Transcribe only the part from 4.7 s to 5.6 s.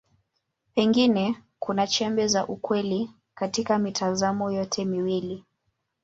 miwili.